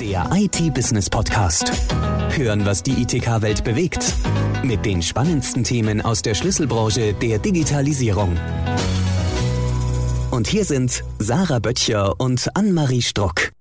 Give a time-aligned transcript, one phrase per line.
[0.00, 1.70] Der IT-Business-Podcast.
[2.30, 4.14] Hören, was die ITK-Welt bewegt.
[4.62, 8.34] Mit den spannendsten Themen aus der Schlüsselbranche der Digitalisierung.
[10.30, 13.52] Und hier sind Sarah Böttcher und Annemarie Struck.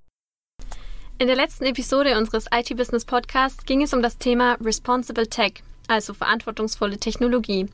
[1.17, 5.55] In der letzten Episode unseres IT-Business-Podcasts ging es um das Thema Responsible Tech,
[5.89, 7.67] also verantwortungsvolle Technologie.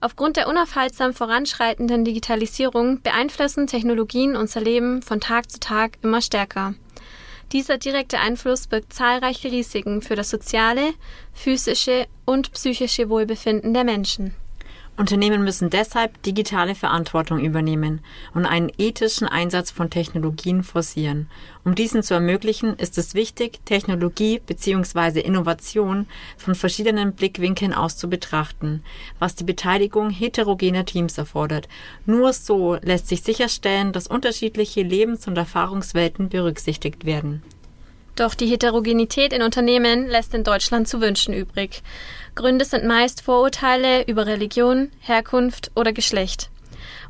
[0.00, 6.74] Aufgrund der unaufhaltsam voranschreitenden Digitalisierung beeinflussen Technologien unser Leben von Tag zu Tag immer stärker.
[7.52, 10.94] Dieser direkte Einfluss birgt zahlreiche Risiken für das soziale,
[11.34, 14.34] physische und psychische Wohlbefinden der Menschen.
[14.98, 18.00] Unternehmen müssen deshalb digitale Verantwortung übernehmen
[18.34, 21.28] und einen ethischen Einsatz von Technologien forcieren.
[21.64, 25.20] Um diesen zu ermöglichen, ist es wichtig, Technologie bzw.
[25.20, 28.84] Innovation von verschiedenen Blickwinkeln aus zu betrachten,
[29.18, 31.68] was die Beteiligung heterogener Teams erfordert.
[32.04, 37.42] Nur so lässt sich sicherstellen, dass unterschiedliche Lebens- und Erfahrungswelten berücksichtigt werden.
[38.16, 41.82] Doch die Heterogenität in Unternehmen lässt in Deutschland zu wünschen übrig.
[42.34, 46.50] Gründe sind meist Vorurteile über Religion, Herkunft oder Geschlecht.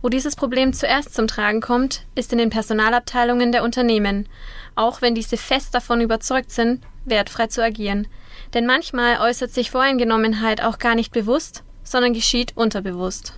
[0.01, 4.29] Wo dieses Problem zuerst zum Tragen kommt, ist in den Personalabteilungen der Unternehmen,
[4.75, 8.07] auch wenn diese fest davon überzeugt sind, wertfrei zu agieren.
[8.55, 13.35] Denn manchmal äußert sich Voreingenommenheit auch gar nicht bewusst, sondern geschieht unterbewusst.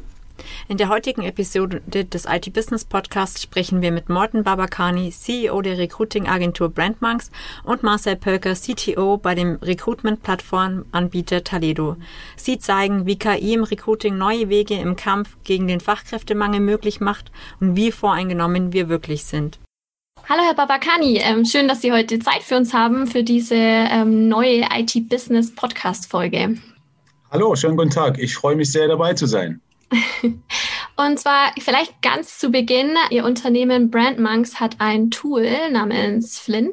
[0.68, 5.78] In der heutigen Episode des IT Business Podcasts sprechen wir mit Morten Babakani, CEO der
[5.78, 7.30] Recruiting-Agentur Brandmonks
[7.64, 11.96] und Marcel Pölker, CTO bei dem Recruitment-Plattformanbieter Taledo.
[12.36, 17.30] Sie zeigen, wie KI im Recruiting neue Wege im Kampf gegen den Fachkräftemangel möglich macht
[17.60, 19.58] und wie voreingenommen wir wirklich sind.
[20.26, 24.28] Hallo Herr Babakani, ähm, schön, dass Sie heute Zeit für uns haben für diese ähm,
[24.28, 26.56] neue IT Business Podcast Folge.
[27.30, 28.18] Hallo, schönen guten Tag.
[28.18, 29.60] Ich freue mich sehr dabei zu sein.
[30.96, 36.72] Und zwar vielleicht ganz zu Beginn, Ihr Unternehmen Brandmonks hat ein Tool namens Flynn.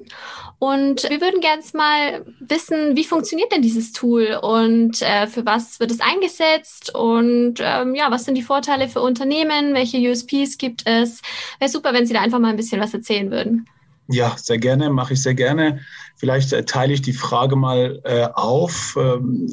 [0.59, 5.79] Und wir würden gerne mal wissen, wie funktioniert denn dieses Tool und äh, für was
[5.79, 10.83] wird es eingesetzt und ähm, ja, was sind die Vorteile für Unternehmen, welche USPs gibt
[10.85, 11.21] es?
[11.57, 13.65] Wäre super, wenn Sie da einfach mal ein bisschen was erzählen würden.
[14.07, 15.79] Ja, sehr gerne, mache ich sehr gerne.
[16.15, 18.95] Vielleicht äh, teile ich die Frage mal äh, auf.
[18.99, 19.51] Ähm,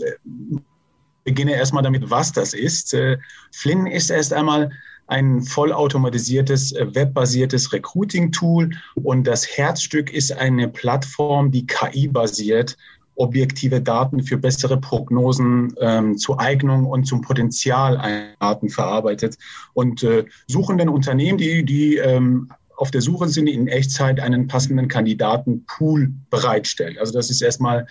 [1.25, 2.95] beginne erstmal damit, was das ist.
[2.95, 3.19] Äh,
[3.53, 4.71] Flynn ist erst einmal
[5.07, 12.77] ein vollautomatisiertes, äh, webbasiertes Recruiting-Tool und das Herzstück ist eine Plattform, die KI-basiert
[13.19, 19.37] objektive Daten für bessere Prognosen ähm, zur Eignung und zum Potenzial einer Daten verarbeitet
[19.75, 24.87] und äh, suchenden Unternehmen, die, die ähm, auf der Suche sind, in Echtzeit einen passenden
[24.87, 26.97] Kandidatenpool bereitstellt.
[26.99, 27.89] Also das ist erstmal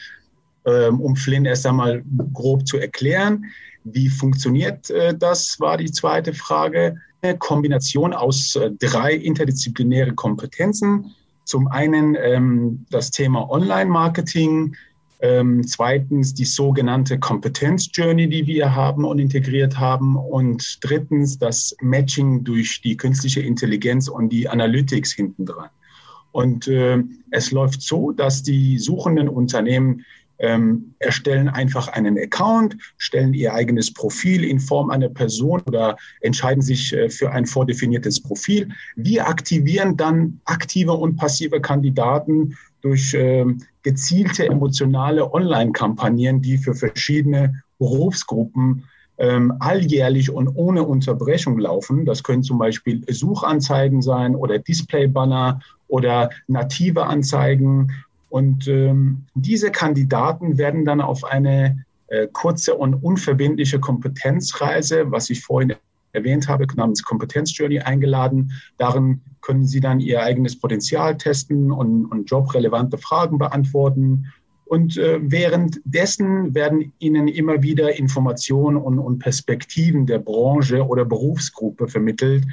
[0.71, 3.45] um Flynn erst einmal grob zu erklären.
[3.93, 6.97] Wie funktioniert äh, das, war die zweite Frage.
[7.21, 11.15] Eine Kombination aus äh, drei interdisziplinäre Kompetenzen.
[11.45, 14.75] Zum einen ähm, das Thema Online-Marketing,
[15.21, 20.17] ähm, zweitens die sogenannte Kompetenz-Journey, die wir haben und integriert haben.
[20.17, 25.69] Und drittens das Matching durch die künstliche Intelligenz und die Analytics hinten dran.
[26.33, 27.01] Und äh,
[27.31, 30.05] es läuft so, dass die suchenden Unternehmen
[30.39, 36.61] ähm, erstellen einfach einen Account, stellen ihr eigenes Profil in Form einer Person oder entscheiden
[36.61, 38.69] sich äh, für ein vordefiniertes Profil.
[38.95, 43.45] Wir aktivieren dann aktive und passive Kandidaten durch äh,
[43.83, 48.83] gezielte emotionale Online-Kampagnen, die für verschiedene Berufsgruppen
[49.17, 52.05] ähm, alljährlich und ohne Unterbrechung laufen.
[52.05, 57.91] Das können zum Beispiel Suchanzeigen sein oder Displaybanner oder native Anzeigen
[58.29, 65.41] und ähm, diese Kandidaten werden dann auf eine äh, kurze und unverbindliche Kompetenzreise, was ich
[65.41, 65.75] vorhin
[66.13, 68.51] erwähnt habe, namens Kompetenzjourney eingeladen.
[68.77, 74.31] Darin können Sie dann Ihr eigenes Potenzial testen und, und jobrelevante Fragen beantworten.
[74.65, 81.87] Und äh, währenddessen werden Ihnen immer wieder Informationen und, und Perspektiven der Branche oder Berufsgruppe
[81.87, 82.45] vermittelt.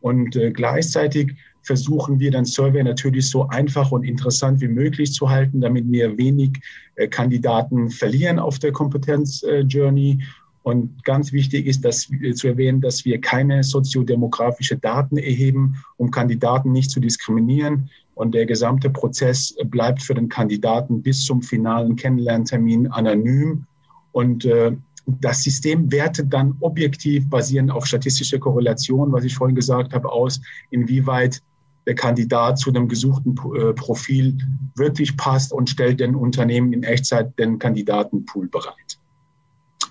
[0.00, 5.28] Und äh, gleichzeitig versuchen wir dann Survey natürlich so einfach und interessant wie möglich zu
[5.28, 6.60] halten, damit wir wenig
[6.96, 10.18] äh, Kandidaten verlieren auf der Kompetenz-Journey.
[10.20, 10.24] Äh,
[10.62, 16.10] und ganz wichtig ist dass, äh, zu erwähnen, dass wir keine soziodemografische Daten erheben, um
[16.10, 17.90] Kandidaten nicht zu diskriminieren.
[18.14, 23.64] Und der gesamte Prozess bleibt für den Kandidaten bis zum finalen Kennenlerntermin anonym.
[24.12, 24.72] Und äh,
[25.06, 30.40] das System wertet dann objektiv basierend auf statistischer Korrelation, was ich vorhin gesagt habe, aus,
[30.70, 31.42] inwieweit
[31.90, 34.38] der Kandidat zu dem gesuchten äh, Profil
[34.76, 38.96] wirklich passt und stellt den Unternehmen in Echtzeit den Kandidatenpool bereit.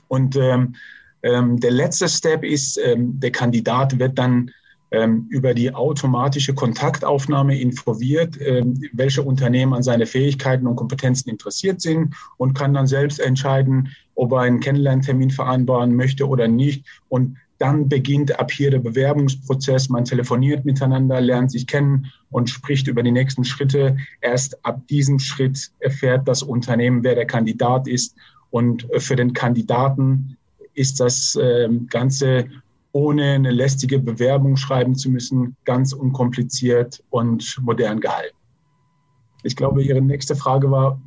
[0.08, 0.76] Und ähm,
[1.24, 4.50] ähm, der letzte Step ist, ähm, der Kandidat wird dann
[4.92, 11.82] ähm, über die automatische Kontaktaufnahme informiert, ähm, welche Unternehmen an seine Fähigkeiten und Kompetenzen interessiert
[11.82, 16.86] sind und kann dann selbst entscheiden, ob er einen Kennenlerntermin vereinbaren möchte oder nicht.
[17.10, 19.90] Und dann beginnt ab hier der Bewerbungsprozess.
[19.90, 23.98] Man telefoniert miteinander, lernt sich kennen und spricht über die nächsten Schritte.
[24.22, 28.16] Erst ab diesem Schritt erfährt das Unternehmen, wer der Kandidat ist.
[28.50, 30.38] Und für den Kandidaten
[30.74, 32.48] ist das ähm, Ganze
[32.92, 38.36] ohne eine lästige Bewerbung schreiben zu müssen, ganz unkompliziert und modern gehalten.
[39.44, 41.00] Ich glaube, Ihre nächste Frage war,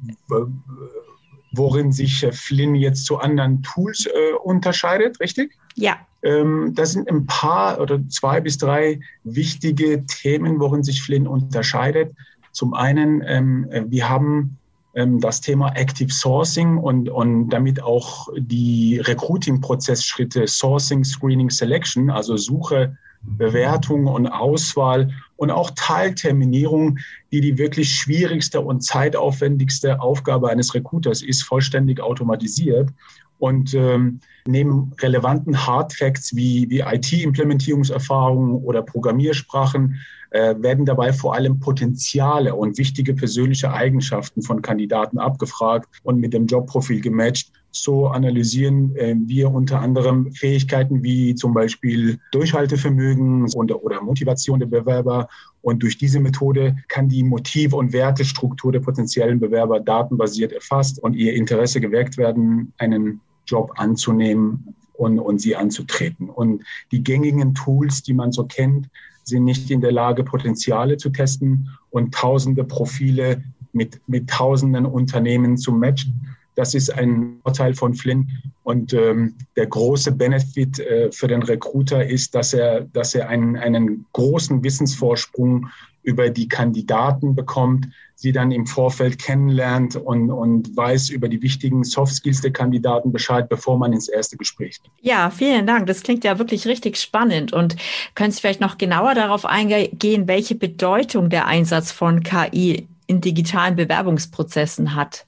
[1.53, 5.57] worin sich Flynn jetzt zu anderen Tools äh, unterscheidet, richtig?
[5.75, 5.97] Ja.
[6.23, 12.15] Ähm, das sind ein paar oder zwei bis drei wichtige Themen, worin sich Flynn unterscheidet.
[12.53, 14.59] Zum einen, ähm, wir haben
[14.95, 22.37] ähm, das Thema Active Sourcing und, und damit auch die Recruiting-Prozessschritte Sourcing, Screening, Selection, also
[22.37, 26.99] Suche, Bewertung und Auswahl und auch Teilterminierung,
[27.31, 32.91] die die wirklich schwierigste und zeitaufwendigste Aufgabe eines Recruiters ist, vollständig automatisiert.
[33.39, 40.01] Und ähm, neben relevanten Hardfacts wie, wie IT-Implementierungserfahrungen oder Programmiersprachen
[40.32, 46.32] äh, werden dabei vor allem Potenziale und wichtige persönliche Eigenschaften von Kandidaten abgefragt und mit
[46.32, 47.52] dem Jobprofil gematcht.
[47.70, 54.67] So analysieren äh, wir unter anderem Fähigkeiten wie zum Beispiel Durchhaltevermögen und, oder Motivation der
[54.67, 55.29] Bewerber.
[55.61, 61.14] Und durch diese Methode kann die Motiv- und Wertestruktur der potenziellen Bewerber datenbasiert erfasst und
[61.14, 66.31] ihr Interesse geweckt werden, einen Job anzunehmen und, und sie anzutreten.
[66.31, 68.88] Und die gängigen Tools, die man so kennt,
[69.25, 73.43] sind nicht in der Lage, Potenziale zu testen und tausende Profile
[73.73, 76.29] mit, mit tausenden Unternehmen zu matchen.
[76.55, 78.29] Das ist ein Vorteil von Flynn.
[78.63, 83.57] Und ähm, der große Benefit äh, für den Recruiter ist, dass er, dass er einen,
[83.57, 85.69] einen großen Wissensvorsprung
[86.03, 91.85] über die Kandidaten bekommt, sie dann im Vorfeld kennenlernt und, und weiß über die wichtigen
[91.85, 94.93] Soft Skills der Kandidaten Bescheid, bevor man ins erste Gespräch geht.
[95.01, 95.87] Ja, vielen Dank.
[95.87, 97.53] Das klingt ja wirklich richtig spannend.
[97.53, 97.77] Und
[98.15, 103.77] können Sie vielleicht noch genauer darauf eingehen, welche Bedeutung der Einsatz von KI in digitalen
[103.77, 105.27] Bewerbungsprozessen hat?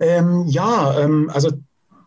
[0.00, 1.50] Ähm, ja, ähm, also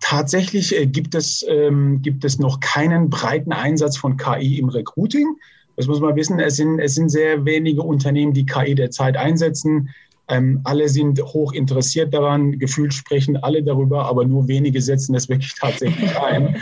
[0.01, 5.35] tatsächlich äh, gibt, es, ähm, gibt es noch keinen breiten Einsatz von KI im Recruiting.
[5.75, 6.39] Das muss man wissen.
[6.39, 9.89] Es sind, es sind sehr wenige Unternehmen, die KI derzeit einsetzen.
[10.29, 15.27] Ähm, alle sind hoch interessiert daran, gefühlt sprechen alle darüber, aber nur wenige setzen es
[15.29, 16.55] wirklich tatsächlich ein.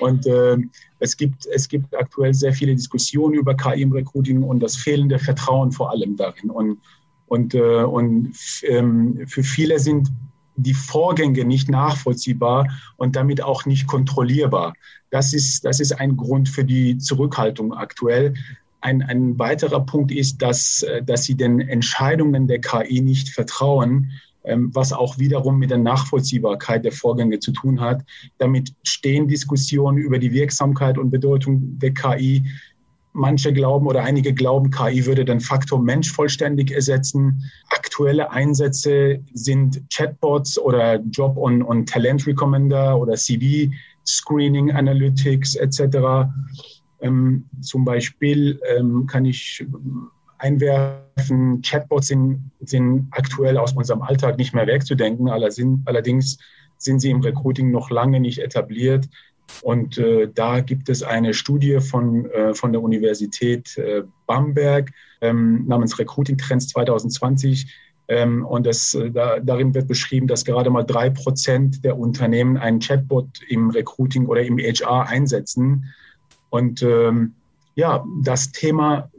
[0.00, 0.58] Und äh,
[0.98, 5.18] es, gibt, es gibt aktuell sehr viele Diskussionen über KI im Recruiting und das fehlende
[5.18, 6.50] Vertrauen vor allem darin.
[6.50, 6.78] Und,
[7.26, 8.34] und, äh, und
[8.64, 10.08] ähm, für viele sind
[10.56, 14.74] die Vorgänge nicht nachvollziehbar und damit auch nicht kontrollierbar.
[15.10, 18.34] Das ist, das ist ein Grund für die Zurückhaltung aktuell.
[18.80, 24.12] Ein, ein weiterer Punkt ist, dass, dass sie den Entscheidungen der KI nicht vertrauen,
[24.46, 28.04] ähm, was auch wiederum mit der Nachvollziehbarkeit der Vorgänge zu tun hat.
[28.38, 32.44] Damit stehen Diskussionen über die Wirksamkeit und Bedeutung der KI
[33.18, 37.50] Manche glauben oder einige glauben, KI würde den Faktor Mensch vollständig ersetzen.
[37.70, 43.72] Aktuelle Einsätze sind Chatbots oder Job- und, und Talent Recommender oder CV
[44.06, 46.28] Screening Analytics etc.
[47.00, 49.64] Ähm, zum Beispiel ähm, kann ich
[50.36, 55.30] einwerfen, Chatbots sind, sind aktuell aus unserem Alltag nicht mehr wegzudenken.
[55.30, 56.36] Allerdings
[56.76, 59.08] sind sie im Recruiting noch lange nicht etabliert.
[59.62, 65.64] Und äh, da gibt es eine Studie von, äh, von der Universität äh, Bamberg ähm,
[65.66, 67.66] namens Recruiting Trends 2020.
[68.08, 72.56] Ähm, und das, äh, da, darin wird beschrieben, dass gerade mal drei Prozent der Unternehmen
[72.56, 75.92] einen Chatbot im Recruiting oder im HR einsetzen.
[76.50, 77.34] Und ähm,
[77.74, 79.10] ja, das Thema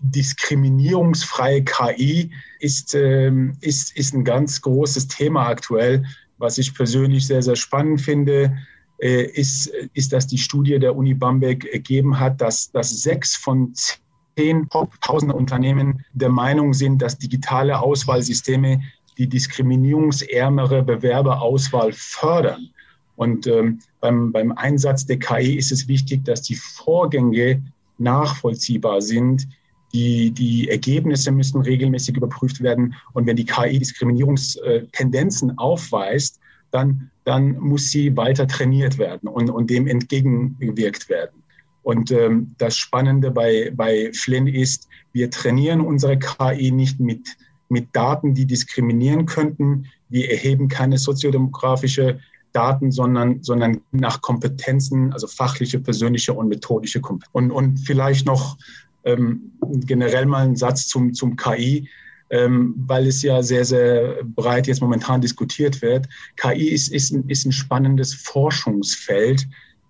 [0.00, 2.30] diskriminierungsfreie KI
[2.60, 6.04] ist, ähm, ist, ist ein ganz großes Thema aktuell,
[6.38, 8.56] was ich persönlich sehr, sehr spannend finde.
[8.98, 13.74] Äh, ist, ist, dass die Studie der Uni Bamberg ergeben hat, dass, dass sechs von
[13.74, 14.68] zehn
[15.02, 18.80] tausender Unternehmen der Meinung sind, dass digitale Auswahlsysteme
[19.18, 22.70] die diskriminierungsärmere Bewerberauswahl fördern.
[23.16, 27.62] Und ähm, beim, beim Einsatz der KI ist es wichtig, dass die Vorgänge
[27.98, 29.46] nachvollziehbar sind.
[29.92, 32.94] Die, die Ergebnisse müssen regelmäßig überprüft werden.
[33.12, 36.40] Und wenn die KI Diskriminierungstendenzen aufweist,
[36.76, 41.42] dann, dann muss sie weiter trainiert werden und, und dem entgegengewirkt werden.
[41.82, 47.36] Und ähm, das Spannende bei, bei Flynn ist, wir trainieren unsere KI nicht mit,
[47.70, 49.86] mit Daten, die diskriminieren könnten.
[50.10, 52.20] Wir erheben keine soziodemografische
[52.52, 57.36] Daten, sondern, sondern nach Kompetenzen, also fachliche, persönliche und methodische Kompetenzen.
[57.36, 58.58] Und, und vielleicht noch
[59.04, 61.88] ähm, generell mal ein Satz zum, zum KI
[62.30, 66.08] ähm, weil es ja sehr, sehr breit jetzt momentan diskutiert wird.
[66.36, 69.46] KI ist, ist, ein, ist ein spannendes Forschungsfeld.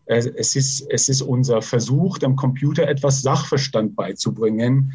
[0.08, 4.92] Es ist, es ist unser Versuch, dem Computer etwas Sachverstand beizubringen.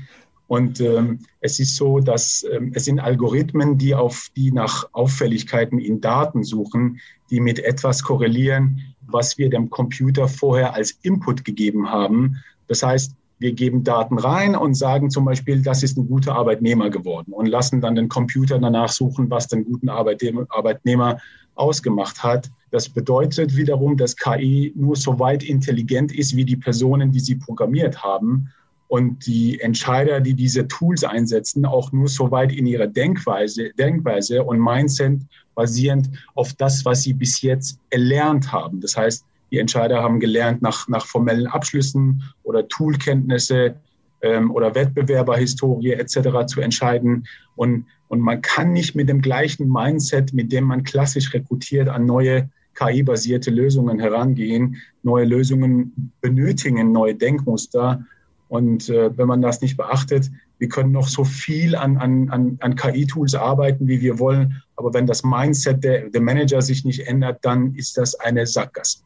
[0.48, 5.80] Und ähm, es ist so, dass ähm, es sind Algorithmen, die auf die nach Auffälligkeiten
[5.80, 11.90] in Daten suchen, die mit etwas korrelieren, was wir dem Computer vorher als Input gegeben
[11.90, 12.44] haben.
[12.68, 16.92] Das heißt, wir geben Daten rein und sagen zum Beispiel, das ist ein guter Arbeitnehmer
[16.92, 21.18] geworden und lassen dann den Computer danach suchen, was den guten Arbeitnehmer
[21.56, 22.52] ausgemacht hat.
[22.70, 27.36] Das bedeutet wiederum, dass KI nur so weit intelligent ist wie die Personen, die sie
[27.36, 28.50] programmiert haben.
[28.88, 34.44] Und die Entscheider, die diese Tools einsetzen, auch nur so weit in ihrer Denkweise, Denkweise
[34.44, 35.22] und Mindset
[35.56, 38.82] basierend auf das, was sie bis jetzt erlernt haben.
[38.82, 43.76] Das heißt, die Entscheider haben gelernt, nach, nach formellen Abschlüssen oder Toolkenntnisse
[44.22, 46.46] ähm, oder Wettbewerberhistorie etc.
[46.48, 47.28] zu entscheiden.
[47.56, 52.06] Und, und man kann nicht mit dem gleichen Mindset, mit dem man klassisch rekrutiert, an
[52.06, 54.78] neue KI-basierte Lösungen herangehen.
[55.04, 58.06] Neue Lösungen benötigen neue Denkmuster.
[58.48, 60.30] Und äh, wenn man das nicht beachtet,
[60.60, 64.62] wir können noch so viel an, an, an, KI-Tools arbeiten, wie wir wollen.
[64.76, 69.00] Aber wenn das Mindset der, der Manager sich nicht ändert, dann ist das eine Sackgasse.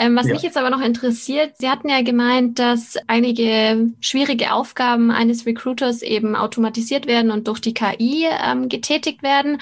[0.00, 0.32] Ähm, was ja.
[0.32, 6.00] mich jetzt aber noch interessiert, Sie hatten ja gemeint, dass einige schwierige Aufgaben eines Recruiters
[6.00, 9.58] eben automatisiert werden und durch die KI ähm, getätigt werden.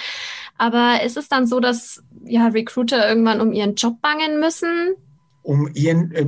[0.57, 4.95] Aber ist es dann so, dass ja, Recruiter irgendwann um ihren Job bangen müssen?
[5.43, 6.27] Um ihren äh,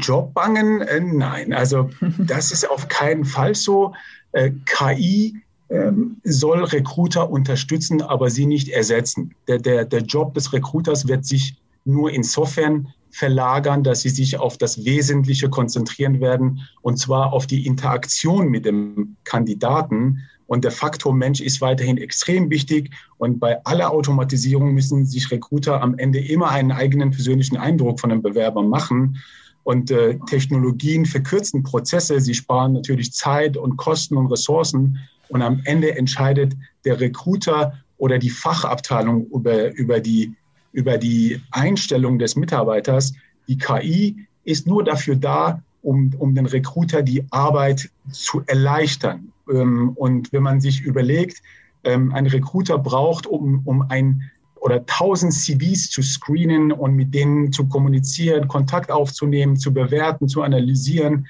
[0.00, 0.80] Job bangen?
[0.80, 3.92] Äh, nein, also das ist auf keinen Fall so.
[4.32, 5.36] Äh, KI
[5.68, 9.34] ähm, soll Recruiter unterstützen, aber sie nicht ersetzen.
[9.48, 14.58] Der, der, der Job des Recruiters wird sich nur insofern verlagern, dass sie sich auf
[14.58, 20.22] das Wesentliche konzentrieren werden, und zwar auf die Interaktion mit dem Kandidaten.
[20.46, 22.90] Und der Faktor Mensch ist weiterhin extrem wichtig.
[23.18, 28.10] Und bei aller Automatisierung müssen sich Recruiter am Ende immer einen eigenen persönlichen Eindruck von
[28.10, 29.18] einem Bewerber machen.
[29.62, 32.20] Und äh, Technologien verkürzen Prozesse.
[32.20, 34.98] Sie sparen natürlich Zeit und Kosten und Ressourcen.
[35.28, 40.34] Und am Ende entscheidet der Recruiter oder die Fachabteilung über, über die
[40.72, 43.12] über die Einstellung des Mitarbeiters.
[43.48, 49.32] Die KI ist nur dafür da, um, um den Recruiter die Arbeit zu erleichtern.
[49.50, 51.42] Ähm, und wenn man sich überlegt,
[51.84, 57.50] ähm, ein Recruiter braucht, um, um ein oder tausend CVs zu screenen und mit denen
[57.50, 61.26] zu kommunizieren, Kontakt aufzunehmen, zu bewerten, zu analysieren,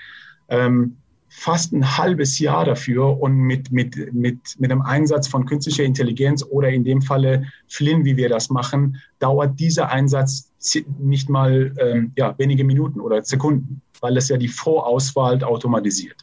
[0.49, 0.97] ähm,
[1.31, 6.45] fast ein halbes Jahr dafür und mit, mit, mit, mit dem Einsatz von künstlicher Intelligenz
[6.45, 10.51] oder in dem Falle Flynn, wie wir das machen, dauert dieser Einsatz
[10.99, 16.17] nicht mal ähm, ja, wenige Minuten oder Sekunden, weil es ja die Vorauswahl automatisiert.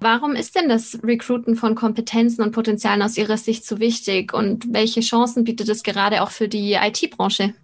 [0.00, 4.72] Warum ist denn das Recruiten von Kompetenzen und Potenzialen aus Ihrer Sicht so wichtig und
[4.72, 7.54] welche Chancen bietet es gerade auch für die IT-Branche?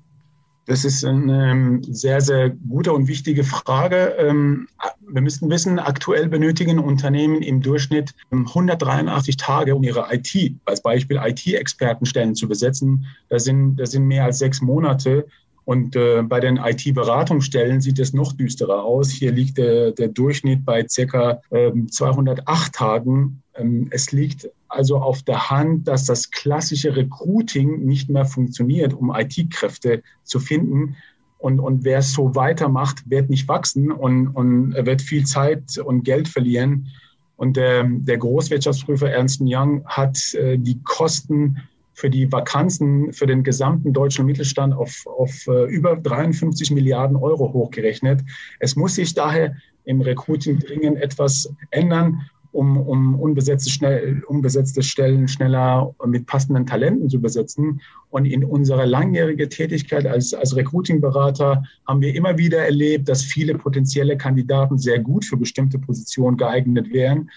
[0.66, 4.14] Das ist eine ähm, sehr, sehr gute und wichtige Frage.
[4.18, 4.68] Ähm,
[5.00, 11.20] wir müssen wissen, aktuell benötigen Unternehmen im Durchschnitt 183 Tage, um ihre IT, als Beispiel
[11.22, 13.06] IT-Expertenstellen zu besetzen.
[13.28, 15.26] Das sind, das sind mehr als sechs Monate.
[15.64, 19.10] Und äh, bei den IT-Beratungsstellen sieht es noch düsterer aus.
[19.10, 23.42] Hier liegt der, der Durchschnitt bei circa ähm, 208 Tagen.
[23.54, 29.14] Ähm, es liegt also auf der Hand, dass das klassische Recruiting nicht mehr funktioniert, um
[29.14, 30.96] IT-Kräfte zu finden.
[31.38, 36.28] Und, und wer so weitermacht, wird nicht wachsen und, und wird viel Zeit und Geld
[36.28, 36.88] verlieren.
[37.36, 41.58] Und der, der Großwirtschaftsprüfer Ernst Young hat äh, die Kosten
[41.94, 47.52] für die Vakanzen für den gesamten deutschen Mittelstand auf, auf uh, über 53 Milliarden Euro
[47.52, 48.20] hochgerechnet.
[48.60, 55.26] Es muss sich daher im Recruiting dringend etwas ändern um, um unbesetzte, schnell, unbesetzte Stellen
[55.26, 57.80] schneller mit passenden Talenten zu besetzen.
[58.10, 63.54] Und in unserer langjährigen Tätigkeit als, als Recruiting-Berater haben wir immer wieder erlebt, dass viele
[63.56, 67.28] potenzielle Kandidaten sehr gut für bestimmte Positionen geeignet wären,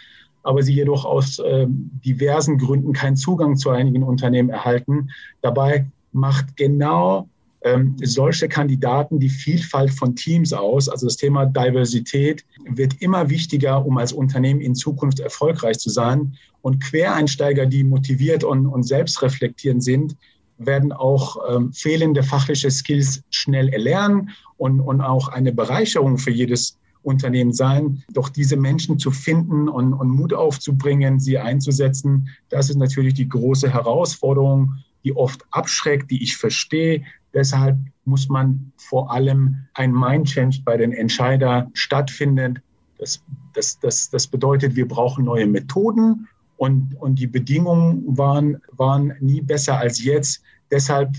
[0.47, 5.09] aber sie jedoch aus äh, diversen Gründen keinen Zugang zu einigen Unternehmen erhalten.
[5.41, 7.27] Dabei macht genau
[7.63, 10.87] ähm, solche Kandidaten die Vielfalt von Teams aus.
[10.87, 16.37] Also das Thema Diversität wird immer wichtiger, um als Unternehmen in Zukunft erfolgreich zu sein.
[16.61, 20.15] Und Quereinsteiger, die motiviert und, und selbstreflektierend sind,
[20.57, 26.77] werden auch ähm, fehlende fachliche Skills schnell erlernen und, und auch eine Bereicherung für jedes
[27.03, 28.03] Unternehmen sein.
[28.13, 33.29] Doch diese Menschen zu finden und, und Mut aufzubringen, sie einzusetzen, das ist natürlich die
[33.29, 34.73] große Herausforderung,
[35.03, 37.03] die oft abschreckt, die ich verstehe,
[37.37, 42.59] Deshalb muss man vor allem ein Mind-Change bei den Entscheidern stattfinden.
[42.97, 43.21] Das,
[43.53, 49.41] das, das, das bedeutet, wir brauchen neue Methoden und, und die Bedingungen waren, waren nie
[49.41, 50.41] besser als jetzt.
[50.71, 51.15] Deshalb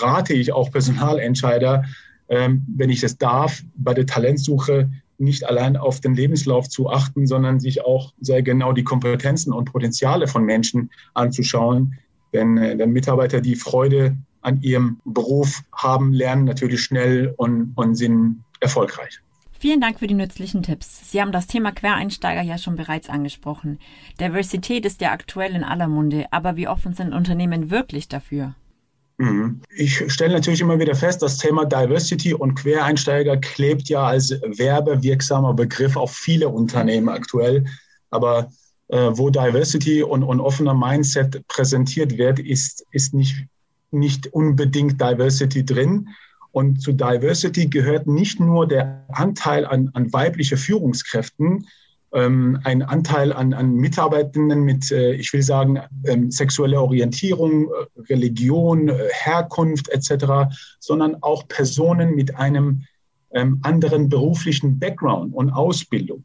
[0.00, 1.84] rate ich auch Personalentscheider,
[2.30, 4.90] ähm, wenn ich es darf, bei der Talentsuche
[5.22, 9.72] nicht allein auf den Lebenslauf zu achten, sondern sich auch sehr genau die Kompetenzen und
[9.72, 11.98] Potenziale von Menschen anzuschauen.
[12.32, 17.94] Denn, äh, denn Mitarbeiter, die Freude an ihrem Beruf haben, lernen natürlich schnell und, und
[17.94, 19.20] sind erfolgreich.
[19.62, 21.08] Vielen Dank für die nützlichen Tipps.
[21.12, 23.78] Sie haben das Thema Quereinsteiger ja schon bereits angesprochen.
[24.18, 28.56] Diversität ist ja aktuell in aller Munde, aber wie offen sind Unternehmen wirklich dafür?
[29.22, 29.60] Mhm.
[29.76, 35.54] Ich stelle natürlich immer wieder fest, das Thema Diversity und Quereinsteiger klebt ja als werbewirksamer
[35.54, 37.64] Begriff auf viele Unternehmen aktuell.
[38.10, 38.50] Aber
[38.88, 43.46] äh, wo Diversity und, und offener Mindset präsentiert wird, ist, ist nicht,
[43.92, 46.08] nicht unbedingt Diversity drin.
[46.50, 51.68] Und zu Diversity gehört nicht nur der Anteil an, an weibliche Führungskräften,
[52.12, 58.00] ähm, ein Anteil an, an Mitarbeitenden mit, äh, ich will sagen, ähm, sexueller Orientierung, äh,
[58.10, 62.84] Religion, äh, Herkunft etc., sondern auch Personen mit einem
[63.32, 66.24] ähm, anderen beruflichen Background und Ausbildung.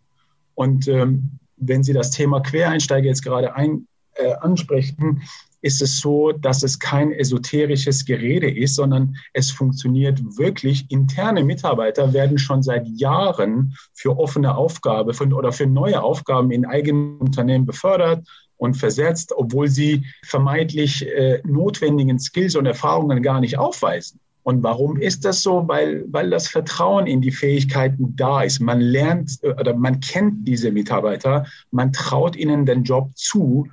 [0.55, 5.21] Und ähm, wenn Sie das Thema Quereinsteiger jetzt gerade ein, äh, ansprechen,
[5.67, 10.89] ist es so, dass es kein esoterisches Gerede ist, sondern es funktioniert wirklich.
[10.89, 17.17] Interne Mitarbeiter werden schon seit Jahren für offene Aufgabe oder für neue Aufgaben in eigenen
[17.17, 24.19] Unternehmen befördert und versetzt, obwohl sie vermeintlich äh, notwendigen Skills und Erfahrungen gar nicht aufweisen.
[24.43, 25.67] Und warum ist das so?
[25.67, 28.61] Weil, weil das Vertrauen in die Fähigkeiten da ist.
[28.61, 33.67] Man lernt äh, oder man kennt diese Mitarbeiter, man traut ihnen den Job zu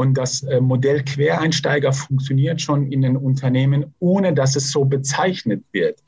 [0.00, 5.62] und das äh, Modell Quereinsteiger funktioniert schon in den Unternehmen, ohne dass es so bezeichnet
[5.72, 6.02] wird.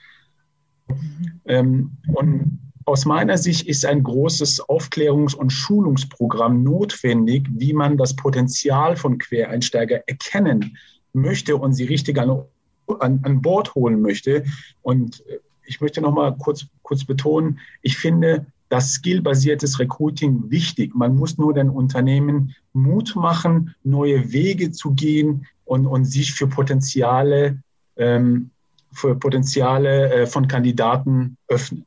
[1.45, 8.17] Ähm, und aus meiner Sicht ist ein großes Aufklärungs- und Schulungsprogramm notwendig, wie man das
[8.17, 10.79] Potenzial von Quereinsteiger erkennen
[11.13, 12.45] möchte und sie richtig an,
[12.99, 14.45] an, an Bord holen möchte.
[14.81, 20.95] Und äh, ich möchte noch mal kurz, kurz betonen, ich finde, das skillbasiertes Recruiting wichtig.
[20.95, 26.47] Man muss nur den Unternehmen Mut machen, neue Wege zu gehen und, und sich für
[26.47, 27.59] Potenziale,
[27.99, 28.49] ähm,
[28.91, 31.85] für Potenziale äh, von Kandidaten öffnen.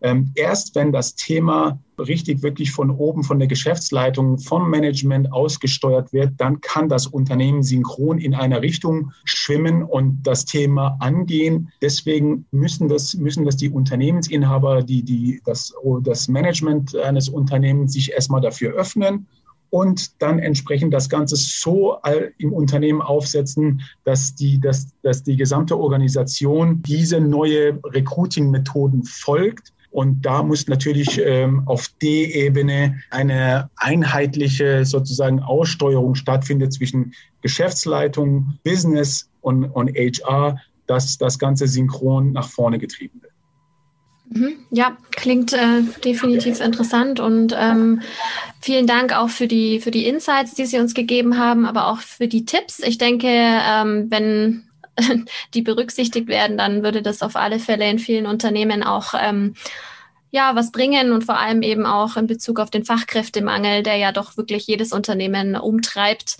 [0.00, 6.12] Ähm, erst wenn das Thema richtig wirklich von oben, von der Geschäftsleitung, vom Management ausgesteuert
[6.12, 11.72] wird, dann kann das Unternehmen synchron in einer Richtung schwimmen und das Thema angehen.
[11.82, 18.12] Deswegen müssen das, müssen das die Unternehmensinhaber, die, die, das, das Management eines Unternehmens sich
[18.12, 19.26] erstmal dafür öffnen
[19.70, 21.98] und dann entsprechend das Ganze so
[22.38, 30.22] im Unternehmen aufsetzen, dass die, dass, dass die gesamte Organisation diese neue Recruiting-Methoden folgt und
[30.22, 39.64] da muss natürlich ähm, auf D-Ebene eine einheitliche sozusagen Aussteuerung stattfinden zwischen Geschäftsleitung, Business und,
[39.64, 43.32] und HR, dass das Ganze synchron nach vorne getrieben wird.
[44.30, 44.56] Mhm.
[44.70, 48.02] Ja, klingt äh, definitiv interessant und ähm,
[48.60, 52.00] vielen Dank auch für die, für die Insights, die Sie uns gegeben haben, aber auch
[52.00, 52.80] für die Tipps.
[52.80, 54.67] Ich denke, ähm, wenn
[55.54, 59.54] die berücksichtigt werden, dann würde das auf alle Fälle in vielen Unternehmen auch ähm,
[60.30, 64.12] ja, was bringen und vor allem eben auch in Bezug auf den Fachkräftemangel, der ja
[64.12, 66.36] doch wirklich jedes Unternehmen umtreibt.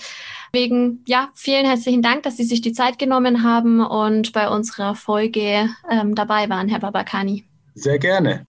[0.53, 4.95] Wegen, ja, vielen herzlichen Dank, dass Sie sich die Zeit genommen haben und bei unserer
[4.95, 7.45] Folge ähm, dabei waren, Herr Babakani.
[7.75, 8.48] Sehr gerne.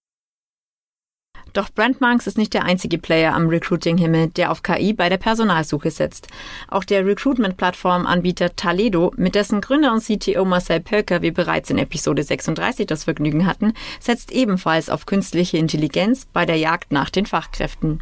[1.52, 5.90] Doch Brandmarks ist nicht der einzige Player am Recruiting-Himmel, der auf KI bei der Personalsuche
[5.90, 6.28] setzt.
[6.68, 12.22] Auch der Recruitment-Plattform-Anbieter Taledo, mit dessen Gründer und CTO Marcel Pölker wir bereits in Episode
[12.22, 18.00] 36 das Vergnügen hatten, setzt ebenfalls auf künstliche Intelligenz bei der Jagd nach den Fachkräften.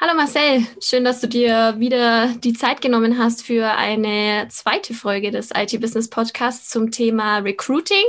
[0.00, 5.32] Hallo Marcel, schön, dass du dir wieder die Zeit genommen hast für eine zweite Folge
[5.32, 8.04] des IT Business Podcasts zum Thema Recruiting.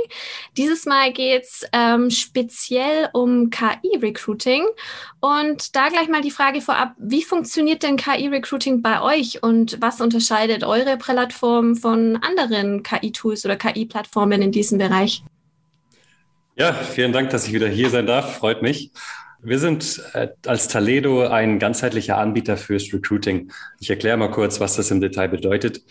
[0.56, 4.66] Dieses Mal geht's ähm, speziell um KI-Recruiting.
[5.18, 10.00] Und da gleich mal die Frage vorab, wie funktioniert denn KI-Recruiting bei euch und was
[10.00, 15.24] unterscheidet eure Plattform von anderen KI-Tools oder KI-Plattformen in diesem Bereich?
[16.54, 18.36] Ja, vielen Dank, dass ich wieder hier sein darf.
[18.38, 18.92] Freut mich.
[19.42, 23.50] Wir sind äh, als Taledo ein ganzheitlicher Anbieter fürs Recruiting.
[23.78, 25.82] Ich erkläre mal kurz, was das im Detail bedeutet.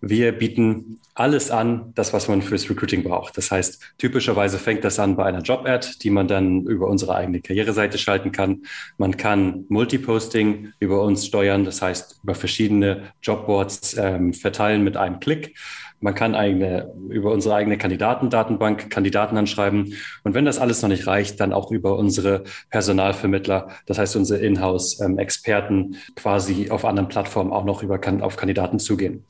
[0.00, 3.38] Wir bieten alles an, das, was man fürs Recruiting braucht.
[3.38, 7.40] Das heißt, typischerweise fängt das an bei einer Job-Ad, die man dann über unsere eigene
[7.40, 8.62] Karriereseite schalten kann.
[8.98, 15.20] Man kann Multiposting über uns steuern, das heißt, über verschiedene Jobboards ähm, verteilen mit einem
[15.20, 15.56] Klick.
[16.00, 19.94] Man kann eigene, über unsere eigene Kandidatendatenbank Kandidaten anschreiben.
[20.24, 24.40] Und wenn das alles noch nicht reicht, dann auch über unsere Personalvermittler, das heißt unsere
[24.40, 29.24] Inhouse-Experten quasi auf anderen Plattformen auch noch über, auf Kandidaten zugehen.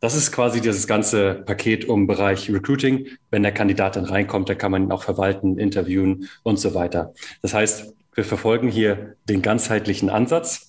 [0.00, 3.08] Das ist quasi dieses ganze Paket um Bereich Recruiting.
[3.30, 7.12] Wenn der Kandidat dann reinkommt, dann kann man ihn auch verwalten, interviewen und so weiter.
[7.42, 10.67] Das heißt, wir verfolgen hier den ganzheitlichen Ansatz.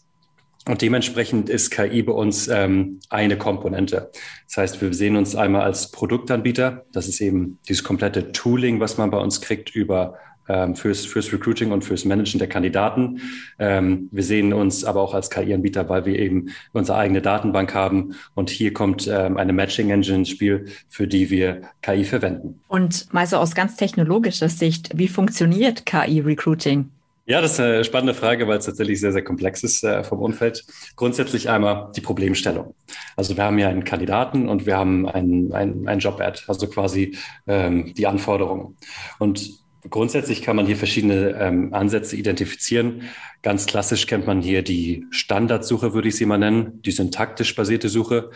[0.69, 4.11] Und dementsprechend ist KI bei uns ähm, eine Komponente.
[4.45, 6.85] Das heißt, wir sehen uns einmal als Produktanbieter.
[6.91, 11.33] Das ist eben dieses komplette Tooling, was man bei uns kriegt über ähm, fürs, fürs
[11.33, 13.19] Recruiting und fürs Managen der Kandidaten.
[13.57, 18.13] Ähm, wir sehen uns aber auch als KI-Anbieter, weil wir eben unsere eigene Datenbank haben.
[18.35, 22.59] Und hier kommt ähm, eine Matching Engine ins Spiel, für die wir KI verwenden.
[22.67, 26.91] Und mal so aus ganz technologischer Sicht, wie funktioniert KI-Recruiting?
[27.29, 30.17] Ja, das ist eine spannende Frage, weil es tatsächlich sehr, sehr komplex ist äh, vom
[30.17, 30.65] Umfeld.
[30.95, 32.73] Grundsätzlich einmal die Problemstellung.
[33.15, 37.15] Also wir haben ja einen Kandidaten und wir haben einen, einen, einen Job-Ad, also quasi
[37.45, 38.77] ähm, die Anforderungen.
[39.19, 43.03] Und Grundsätzlich kann man hier verschiedene ähm, Ansätze identifizieren.
[43.43, 47.87] Ganz klassisch kennt man hier die Standardsuche, würde ich sie mal nennen, die syntaktisch basierte
[47.87, 48.29] Suche.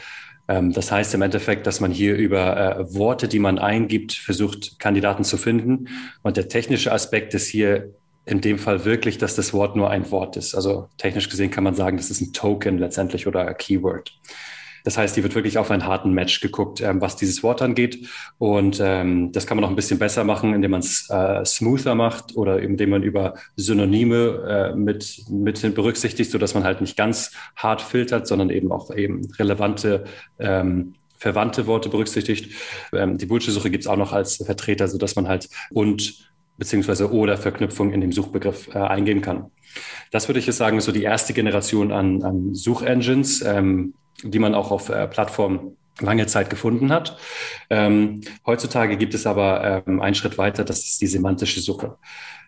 [0.47, 4.79] Ähm, das heißt im Endeffekt, dass man hier über äh, Worte, die man eingibt, versucht,
[4.79, 5.89] Kandidaten zu finden.
[6.21, 7.93] Und der technische Aspekt ist hier
[8.25, 10.55] in dem Fall wirklich, dass das Wort nur ein Wort ist.
[10.55, 14.13] Also technisch gesehen kann man sagen, das ist ein Token letztendlich oder ein Keyword.
[14.83, 18.07] Das heißt, hier wird wirklich auf einen harten Match geguckt, ähm, was dieses Wort angeht.
[18.37, 21.95] Und ähm, das kann man noch ein bisschen besser machen, indem man es äh, smoother
[21.95, 27.31] macht oder indem man über Synonyme äh, mit, mit berücksichtigt, sodass man halt nicht ganz
[27.55, 30.03] hart filtert, sondern eben auch eben relevante
[30.39, 32.51] ähm, verwandte Worte berücksichtigt.
[32.91, 37.37] Ähm, die Bullshit-Suche gibt es auch noch als Vertreter, sodass man halt und beziehungsweise oder
[37.37, 39.51] Verknüpfung in dem Suchbegriff äh, eingeben kann.
[40.11, 43.41] Das würde ich jetzt sagen, ist so die erste Generation an, an Suchengines.
[43.41, 47.17] Ähm, die man auch auf äh, Plattformen lange Zeit gefunden hat.
[47.69, 51.97] Ähm, heutzutage gibt es aber ähm, einen Schritt weiter, das ist die semantische Suche.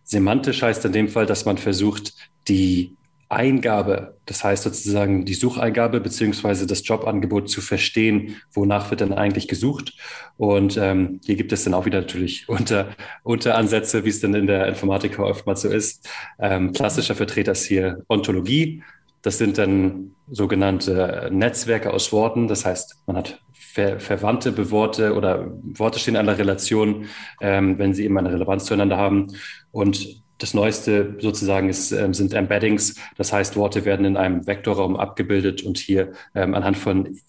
[0.04, 2.14] Semantisch heißt in dem Fall, dass man versucht,
[2.48, 2.96] die
[3.30, 9.48] Eingabe, das heißt sozusagen die Sucheingabe beziehungsweise das Jobangebot zu verstehen, wonach wird denn eigentlich
[9.48, 9.94] gesucht.
[10.38, 12.90] Und ähm, hier gibt es dann auch wieder natürlich unter,
[13.24, 16.08] Unteransätze, wie es denn in der Informatik oftmals so ist.
[16.40, 18.84] Ähm, klassischer Vertreter ist hier Ontologie,
[19.26, 22.48] das sind dann sogenannte Netzwerke aus Worten.
[22.48, 27.08] Das heißt, man hat ver verwandte Beworte oder Worte stehen in einer Relation,
[27.42, 29.36] ähm, wenn sie eben eine Relevanz zueinander haben.
[29.72, 32.96] Und das Neueste sozusagen ist, ähm, sind Embeddings.
[33.18, 37.20] Das heißt, Worte werden in einem Vektorraum abgebildet und hier ähm, anhand von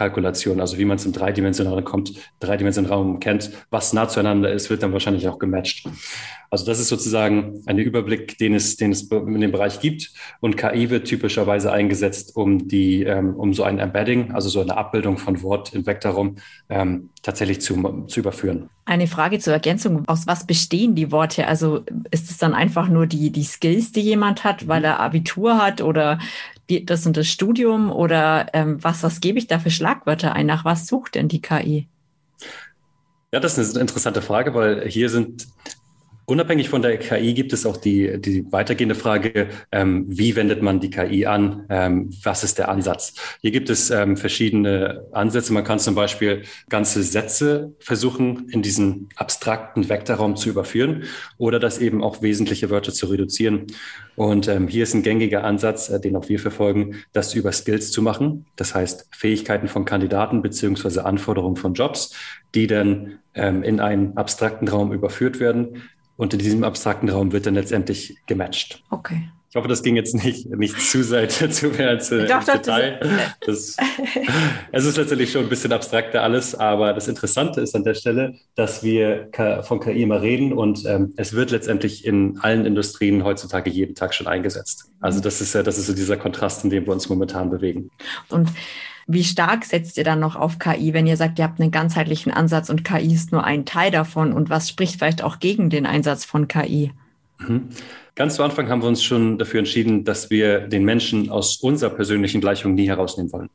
[0.00, 4.70] Ähnlichkeitskalkulationen, also wie man es im dreidimensionalen kommt, dreidimensionalen Raum kennt, was nah zueinander ist,
[4.70, 5.86] wird dann wahrscheinlich auch gematcht.
[6.50, 10.10] Also das ist sozusagen ein Überblick, den es, den es in dem Bereich gibt.
[10.40, 14.76] Und KI wird typischerweise eingesetzt, um die, ähm, um so ein Embedding, also so eine
[14.76, 16.36] Abbildung von Wort in Vektorraum
[16.68, 18.68] ähm, tatsächlich zu, zu überführen.
[18.84, 20.08] Eine Frage zur Ergänzung.
[20.08, 21.46] Aus was bestehen die Worte?
[21.46, 25.58] Also ist es dann einfach nur die, die Skills, die jemand hat, weil er Abitur
[25.58, 26.18] hat oder
[26.70, 30.46] die, das und das Studium oder ähm, was, was gebe ich da für Schlagwörter ein?
[30.46, 31.88] Nach was sucht denn die KI?
[33.32, 35.46] Ja, das ist eine interessante Frage, weil hier sind
[36.30, 40.78] Unabhängig von der KI gibt es auch die, die weitergehende Frage, ähm, wie wendet man
[40.78, 41.66] die KI an?
[41.68, 43.14] Ähm, was ist der Ansatz?
[43.40, 45.52] Hier gibt es ähm, verschiedene Ansätze.
[45.52, 51.02] Man kann zum Beispiel ganze Sätze versuchen, in diesen abstrakten Vektorraum zu überführen
[51.36, 53.66] oder das eben auch wesentliche Wörter zu reduzieren.
[54.14, 57.90] Und ähm, hier ist ein gängiger Ansatz, äh, den auch wir verfolgen, das über Skills
[57.90, 58.46] zu machen.
[58.54, 62.14] Das heißt, Fähigkeiten von Kandidaten beziehungsweise Anforderungen von Jobs,
[62.54, 65.82] die dann ähm, in einen abstrakten Raum überführt werden
[66.20, 68.82] und in diesem abstrakten Raum wird dann letztendlich gematcht.
[68.90, 69.30] Okay.
[69.48, 73.00] Ich hoffe, das ging jetzt nicht, nicht zu sehr zu mehr ins, doch, ins Detail.
[73.40, 73.76] Das,
[74.70, 78.34] es ist letztendlich schon ein bisschen abstrakter alles, aber das Interessante ist an der Stelle,
[78.54, 79.30] dass wir
[79.62, 84.12] von KI immer reden und ähm, es wird letztendlich in allen Industrien heutzutage jeden Tag
[84.14, 84.92] schon eingesetzt.
[85.00, 87.90] Also das ist ja, das ist so dieser Kontrast, in dem wir uns momentan bewegen.
[88.28, 88.50] Und
[89.06, 92.32] wie stark setzt ihr dann noch auf KI, wenn ihr sagt, ihr habt einen ganzheitlichen
[92.32, 94.32] Ansatz und KI ist nur ein Teil davon?
[94.32, 96.92] Und was spricht vielleicht auch gegen den Einsatz von KI?
[97.38, 97.68] Mhm.
[98.14, 101.90] Ganz zu Anfang haben wir uns schon dafür entschieden, dass wir den Menschen aus unserer
[101.90, 103.50] persönlichen Gleichung nie herausnehmen wollen.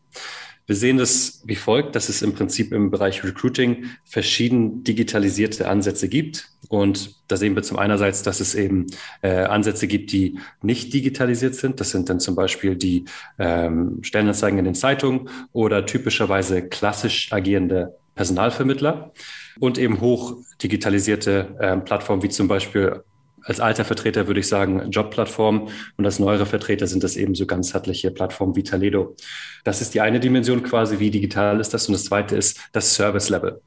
[0.67, 6.09] Wir sehen das wie folgt, dass es im Prinzip im Bereich Recruiting verschieden digitalisierte Ansätze
[6.09, 6.49] gibt.
[6.69, 8.87] Und da sehen wir zum einerseits, dass es eben
[9.21, 11.79] äh, Ansätze gibt, die nicht digitalisiert sind.
[11.79, 13.05] Das sind dann zum Beispiel die
[13.37, 19.11] ähm, Stellenanzeigen in den Zeitungen oder typischerweise klassisch agierende Personalvermittler
[19.59, 23.03] und eben hoch digitalisierte äh, Plattformen wie zum Beispiel
[23.45, 27.45] als alter Vertreter würde ich sagen Jobplattform und als neuere Vertreter sind das eben so
[27.45, 29.15] ganzheitliche Plattformen wie Taledo.
[29.63, 32.95] Das ist die eine Dimension quasi, wie digital ist das und das zweite ist das
[32.95, 33.61] Service Level.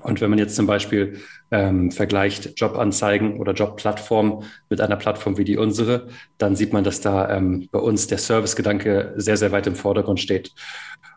[0.00, 5.44] Und wenn man jetzt zum Beispiel ähm, vergleicht Jobanzeigen oder Jobplattformen mit einer Plattform wie
[5.44, 9.66] die unsere, dann sieht man, dass da ähm, bei uns der Servicegedanke sehr, sehr weit
[9.66, 10.52] im Vordergrund steht.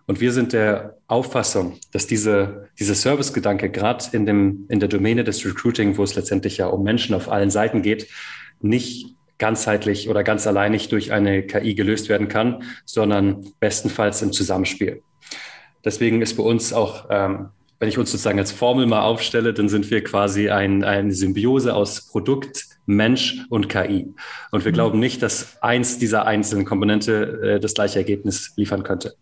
[0.07, 5.23] Und wir sind der Auffassung, dass diese, diese Servicegedanke gerade in, dem, in der Domäne
[5.23, 8.07] des Recruiting, wo es letztendlich ja um Menschen auf allen Seiten geht,
[8.61, 15.01] nicht ganzheitlich oder ganz alleinig durch eine KI gelöst werden kann, sondern bestenfalls im Zusammenspiel.
[15.83, 19.69] Deswegen ist bei uns auch ähm, wenn ich uns sozusagen als Formel mal aufstelle, dann
[19.69, 24.07] sind wir quasi ein, eine Symbiose aus Produkt, Mensch und KI.
[24.51, 24.75] Und wir mhm.
[24.75, 29.15] glauben nicht, dass eins dieser einzelnen Komponente äh, das gleiche Ergebnis liefern könnte.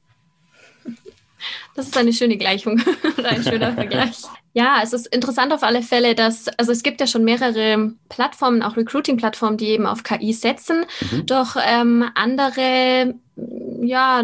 [1.76, 2.82] Das ist eine schöne Gleichung
[3.18, 4.22] oder ein schöner Vergleich.
[4.56, 8.62] Ja, es ist interessant auf alle Fälle, dass, also es gibt ja schon mehrere Plattformen,
[8.62, 10.86] auch Recruiting-Plattformen, die eben auf KI setzen.
[11.12, 11.26] Mhm.
[11.26, 13.16] Doch ähm, andere,
[13.82, 14.24] ja,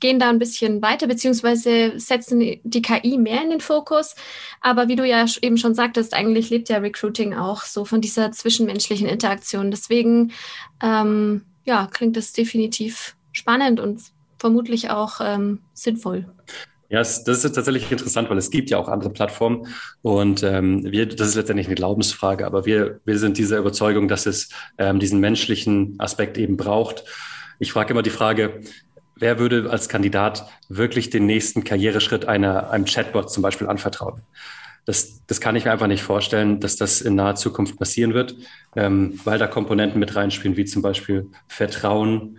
[0.00, 4.14] gehen da ein bisschen weiter, beziehungsweise setzen die KI mehr in den Fokus.
[4.62, 8.32] Aber wie du ja eben schon sagtest, eigentlich lebt ja Recruiting auch so von dieser
[8.32, 9.70] zwischenmenschlichen Interaktion.
[9.70, 10.32] Deswegen,
[10.82, 14.00] ähm, ja, klingt das definitiv spannend und
[14.38, 16.26] vermutlich auch ähm, sinnvoll.
[16.88, 19.66] Ja, das ist tatsächlich interessant, weil es gibt ja auch andere Plattformen
[20.02, 24.26] und ähm, wir, das ist letztendlich eine Glaubensfrage, aber wir, wir sind dieser Überzeugung, dass
[24.26, 27.04] es ähm, diesen menschlichen Aspekt eben braucht.
[27.58, 28.60] Ich frage immer die Frage,
[29.16, 34.22] wer würde als Kandidat wirklich den nächsten Karriereschritt einer, einem Chatbot zum Beispiel anvertrauen?
[34.84, 38.36] Das, das kann ich mir einfach nicht vorstellen, dass das in naher Zukunft passieren wird,
[38.76, 42.38] ähm, weil da Komponenten mit reinspielen, wie zum Beispiel Vertrauen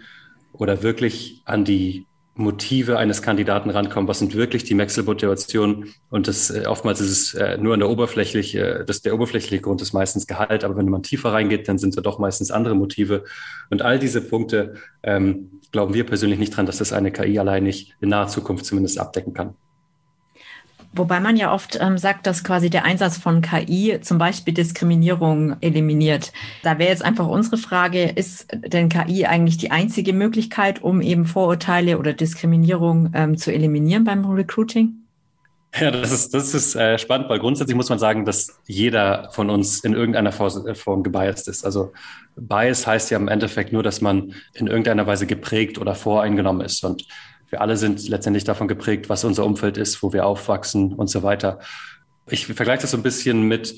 [0.54, 2.07] oder wirklich an die
[2.38, 4.08] Motive eines Kandidaten rankommen.
[4.08, 5.94] Was sind wirklich die Wechselmotivationen?
[6.10, 9.82] Und das äh, oftmals ist es äh, nur an der oberflächliche, das der oberflächliche Grund
[9.82, 13.24] ist meistens Gehalt, aber wenn man tiefer reingeht, dann sind da doch meistens andere Motive.
[13.70, 17.64] Und all diese Punkte ähm, glauben wir persönlich nicht dran, dass das eine KI allein
[17.64, 19.56] nicht in naher Zukunft zumindest abdecken kann.
[20.94, 25.56] Wobei man ja oft ähm, sagt, dass quasi der Einsatz von KI zum Beispiel Diskriminierung
[25.62, 26.32] eliminiert.
[26.64, 31.26] Da wäre jetzt einfach unsere Frage, ist denn KI eigentlich die einzige Möglichkeit, um eben
[31.26, 35.08] Vorurteile oder Diskriminierung ähm, zu eliminieren beim Recruiting?
[35.80, 39.50] Ja, das ist, das ist äh, spannend, weil grundsätzlich muss man sagen, dass jeder von
[39.50, 41.66] uns in irgendeiner äh, Form gebiased ist.
[41.66, 41.94] Also
[42.36, 46.84] Bias heißt ja im Endeffekt nur, dass man in irgendeiner Weise geprägt oder voreingenommen ist.
[46.84, 47.06] Und
[47.50, 51.24] wir alle sind letztendlich davon geprägt, was unser Umfeld ist, wo wir aufwachsen und so
[51.24, 51.60] weiter.
[52.30, 53.76] Ich vergleiche das so ein bisschen mit,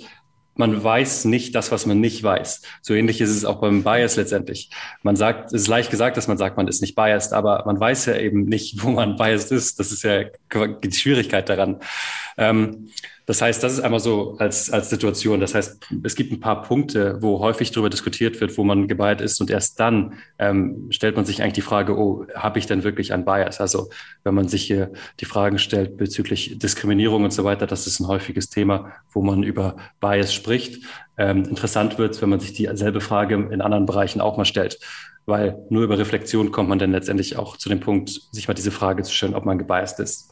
[0.55, 2.63] man weiß nicht das, was man nicht weiß.
[2.81, 4.69] So ähnlich ist es auch beim Bias letztendlich.
[5.03, 7.79] Man sagt, es ist leicht gesagt, dass man sagt, man ist nicht biased, aber man
[7.79, 9.79] weiß ja eben nicht, wo man biased ist.
[9.79, 11.79] Das ist ja die Schwierigkeit daran.
[12.37, 12.89] Ähm,
[13.29, 15.39] das heißt, das ist einmal so als, als Situation.
[15.39, 19.21] Das heißt, es gibt ein paar Punkte, wo häufig darüber diskutiert wird, wo man gebiased
[19.21, 22.83] ist und erst dann ähm, stellt man sich eigentlich die Frage, oh, habe ich denn
[22.83, 23.61] wirklich ein Bias?
[23.61, 23.91] Also
[24.23, 28.07] wenn man sich hier die Fragen stellt bezüglich Diskriminierung und so weiter, das ist ein
[28.07, 30.83] häufiges Thema, wo man über Bias spricht.
[31.15, 34.79] Ähm, interessant wird wenn man sich dieselbe Frage in anderen Bereichen auch mal stellt
[35.27, 38.71] weil nur über Reflexion kommt man dann letztendlich auch zu dem Punkt, sich mal diese
[38.71, 40.28] Frage zu stellen, ob man gebiased ist.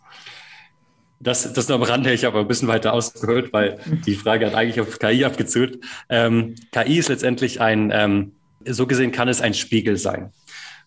[1.20, 4.54] Das, das nur am Rande, ich habe ein bisschen weiter ausgeholt, weil die Frage hat
[4.54, 5.84] eigentlich auf KI abgezielt.
[6.10, 8.34] Ähm, KI ist letztendlich ein, ähm,
[8.66, 10.32] so gesehen kann es ein Spiegel sein,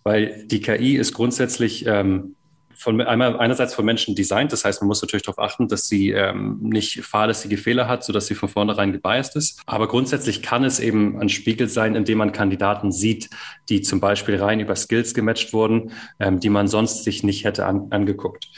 [0.05, 2.37] weil die KI ist grundsätzlich ähm,
[2.81, 6.13] von einmal einerseits von Menschen designt, das heißt, man muss natürlich darauf achten, dass sie
[6.13, 9.61] ähm, nicht fahrlässige Fehler hat, sodass sie von vornherein gebiased ist.
[9.67, 13.29] Aber grundsätzlich kann es eben ein Spiegel sein, in dem man Kandidaten sieht,
[13.69, 17.67] die zum Beispiel rein über Skills gematcht wurden, ähm, die man sonst sich nicht hätte
[17.67, 18.49] an, angeguckt.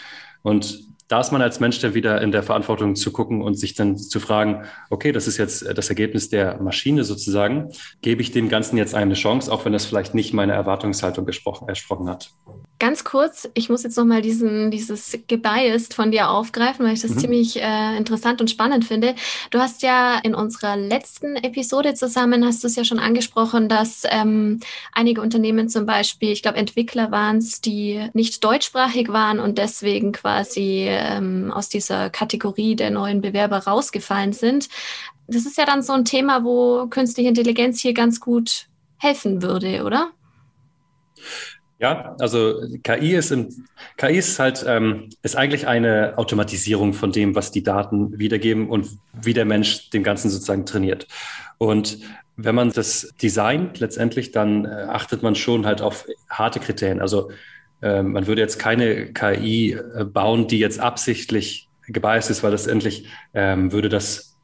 [0.43, 3.75] Und da ist man als Mensch dann wieder in der Verantwortung zu gucken und sich
[3.75, 7.71] dann zu fragen, okay, das ist jetzt das Ergebnis der Maschine sozusagen.
[8.01, 11.69] Gebe ich dem Ganzen jetzt eine Chance, auch wenn das vielleicht nicht meine Erwartungshaltung gesprochen,
[11.69, 12.31] ersprochen hat?
[12.83, 17.13] Ganz kurz, ich muss jetzt nochmal diesen, dieses Gebiased von dir aufgreifen, weil ich das
[17.13, 17.19] mhm.
[17.19, 19.15] ziemlich äh, interessant und spannend finde.
[19.53, 24.03] Du hast ja in unserer letzten Episode zusammen, hast du es ja schon angesprochen, dass
[24.11, 24.59] ähm,
[24.91, 30.11] einige Unternehmen zum Beispiel, ich glaube Entwickler waren es, die nicht deutschsprachig waren und deswegen
[30.11, 34.69] quasi ähm, aus dieser Kategorie der neuen Bewerber rausgefallen sind.
[35.29, 38.67] Das ist ja dann so ein Thema, wo künstliche Intelligenz hier ganz gut
[38.99, 40.11] helfen würde, oder?
[41.83, 43.49] Ja, also KI ist, im,
[43.97, 48.87] KI ist halt ähm, ist eigentlich eine Automatisierung von dem, was die Daten wiedergeben und
[49.21, 51.09] wie der Mensch dem Ganzen sozusagen trainiert.
[51.59, 51.99] Und
[52.37, 57.01] wenn man das designt letztendlich, dann äh, achtet man schon halt auf harte Kriterien.
[57.01, 57.33] Also
[57.83, 62.69] äh, man würde jetzt keine KI äh, bauen, die jetzt absichtlich gebiased ist, weil das
[62.69, 64.37] endlich ähm, würde das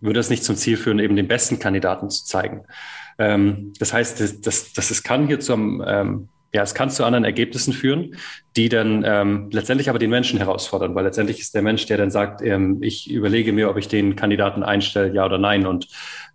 [0.00, 2.64] würde es nicht zum Ziel führen, eben den besten Kandidaten zu zeigen.
[3.18, 7.04] Ähm, das heißt, das, das, das, das kann hier zum, ähm, ja, es kann zu
[7.04, 8.14] anderen Ergebnissen führen,
[8.56, 12.12] die dann ähm, letztendlich aber den Menschen herausfordern, weil letztendlich ist der Mensch, der dann
[12.12, 15.66] sagt, ähm, ich überlege mir, ob ich den Kandidaten einstelle, ja oder nein.
[15.66, 15.88] Und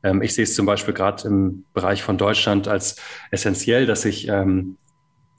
[0.04, 3.02] ähm, ich sehe es zum Beispiel gerade im Bereich von Deutschland als
[3.32, 4.78] essentiell, dass ich ähm,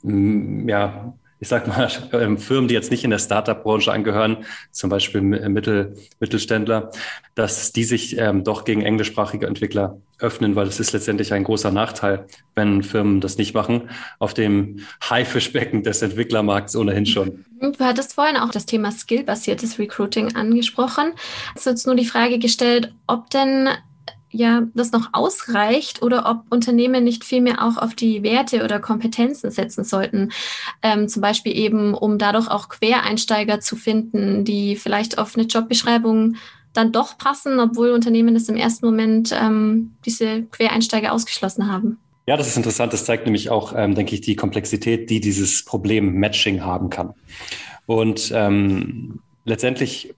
[0.03, 5.23] ja, ich sag mal, ähm, Firmen, die jetzt nicht in der Startup-Branche angehören, zum Beispiel
[5.23, 6.91] Mittel, Mittelständler,
[7.35, 11.71] dass die sich ähm, doch gegen englischsprachige Entwickler öffnen, weil es ist letztendlich ein großer
[11.71, 17.45] Nachteil, wenn Firmen das nicht machen, auf dem Haifischbecken des Entwicklermarkts ohnehin schon.
[17.61, 21.13] Du hattest vorhin auch das Thema skillbasiertes Recruiting angesprochen.
[21.55, 23.69] Es ist jetzt nur die Frage gestellt, ob denn
[24.31, 29.51] ja, das noch ausreicht oder ob Unternehmen nicht vielmehr auch auf die Werte oder Kompetenzen
[29.51, 30.31] setzen sollten.
[30.83, 36.37] Ähm, zum Beispiel eben, um dadurch auch Quereinsteiger zu finden, die vielleicht auf eine Jobbeschreibung
[36.73, 41.99] dann doch passen, obwohl Unternehmen das im ersten Moment ähm, diese Quereinsteiger ausgeschlossen haben.
[42.27, 42.93] Ja, das ist interessant.
[42.93, 47.15] Das zeigt nämlich auch, ähm, denke ich, die Komplexität, die dieses Problem Matching haben kann.
[47.87, 50.15] Und ähm, letztendlich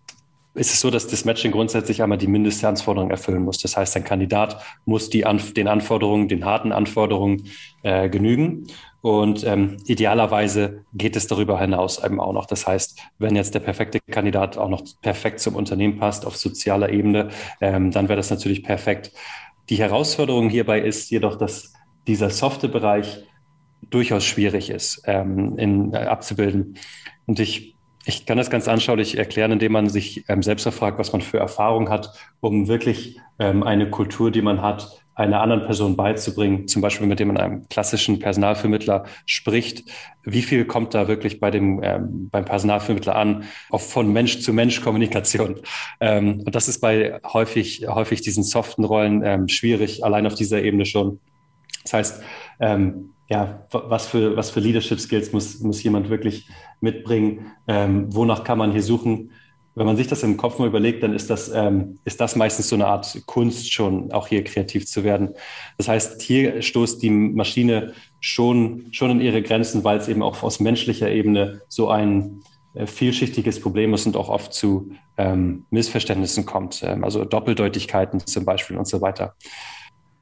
[0.54, 3.58] ist es so, dass das Matching grundsätzlich einmal die Mindestanforderungen erfüllen muss.
[3.58, 7.48] Das heißt, ein Kandidat muss die Anf den Anforderungen, den harten Anforderungen
[7.82, 8.66] äh, genügen.
[9.00, 12.46] Und ähm, idealerweise geht es darüber hinaus eben auch noch.
[12.46, 16.90] Das heißt, wenn jetzt der perfekte Kandidat auch noch perfekt zum Unternehmen passt auf sozialer
[16.90, 19.10] Ebene, ähm, dann wäre das natürlich perfekt.
[19.70, 21.72] Die Herausforderung hierbei ist jedoch, dass
[22.06, 23.24] dieser softe Bereich
[23.90, 26.76] durchaus schwierig ist ähm, in, äh, abzubilden.
[27.26, 27.71] Und ich
[28.04, 31.38] ich kann das ganz anschaulich erklären, indem man sich ähm, selbst fragt, was man für
[31.38, 36.80] Erfahrung hat, um wirklich ähm, eine Kultur, die man hat, einer anderen Person beizubringen, zum
[36.80, 39.84] Beispiel mit dem man einem klassischen Personalvermittler spricht.
[40.24, 44.54] Wie viel kommt da wirklich bei dem, ähm, beim Personalvermittler an, auch von Mensch zu
[44.54, 45.60] Mensch Kommunikation?
[46.00, 50.62] Ähm, und das ist bei häufig, häufig diesen soften Rollen ähm, schwierig, allein auf dieser
[50.62, 51.20] Ebene schon.
[51.82, 52.22] Das heißt,
[52.60, 56.48] ähm, ja, was für, was für Leadership Skills muss, muss jemand wirklich
[56.82, 57.46] mitbringen?
[57.66, 59.30] Ähm, wonach kann man hier suchen?
[59.74, 62.68] Wenn man sich das im Kopf mal überlegt, dann ist das, ähm, ist das meistens
[62.68, 65.30] so eine Art Kunst schon, auch hier kreativ zu werden.
[65.78, 70.42] Das heißt, hier stoßt die Maschine schon, schon in ihre Grenzen, weil es eben auch
[70.42, 72.42] aus menschlicher Ebene so ein
[72.74, 78.44] äh, vielschichtiges Problem ist und auch oft zu ähm, Missverständnissen kommt, ähm, also Doppeldeutigkeiten zum
[78.44, 79.36] Beispiel und so weiter